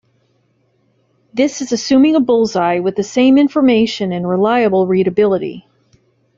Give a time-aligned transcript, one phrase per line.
[1.31, 5.67] This is assuming a bull's eye with the same information and reliable readability.